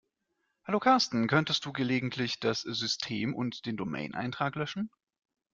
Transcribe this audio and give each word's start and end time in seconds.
Hallo 0.65 0.79
Carsten, 0.79 1.27
könntest 1.27 1.63
du 1.63 1.71
gelegentlich 1.73 2.39
das 2.39 2.61
System 2.61 3.35
und 3.35 3.67
den 3.67 3.77
Domain-Eintrag 3.77 4.55
löschen? 4.55 4.89